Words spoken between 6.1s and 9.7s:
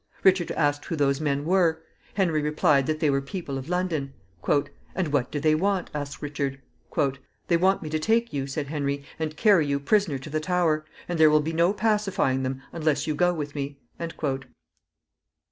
Richard. "They want me to take you," said Henry, "and carry